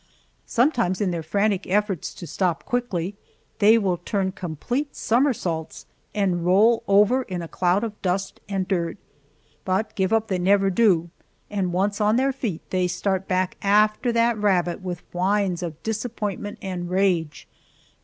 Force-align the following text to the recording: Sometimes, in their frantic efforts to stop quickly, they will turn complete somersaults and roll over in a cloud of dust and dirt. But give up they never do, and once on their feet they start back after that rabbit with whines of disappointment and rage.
Sometimes, 0.47 0.99
in 0.99 1.11
their 1.11 1.21
frantic 1.21 1.67
efforts 1.67 2.11
to 2.15 2.25
stop 2.25 2.65
quickly, 2.65 3.13
they 3.59 3.77
will 3.77 3.97
turn 3.97 4.31
complete 4.31 4.95
somersaults 4.95 5.85
and 6.15 6.43
roll 6.43 6.81
over 6.87 7.21
in 7.21 7.43
a 7.43 7.47
cloud 7.47 7.83
of 7.83 8.01
dust 8.01 8.39
and 8.49 8.67
dirt. 8.67 8.97
But 9.63 9.93
give 9.93 10.11
up 10.11 10.27
they 10.27 10.39
never 10.39 10.71
do, 10.71 11.11
and 11.51 11.71
once 11.71 12.01
on 12.01 12.15
their 12.15 12.33
feet 12.33 12.67
they 12.71 12.87
start 12.87 13.27
back 13.27 13.57
after 13.61 14.11
that 14.11 14.39
rabbit 14.39 14.81
with 14.81 15.03
whines 15.13 15.61
of 15.61 15.83
disappointment 15.83 16.57
and 16.63 16.89
rage. 16.89 17.47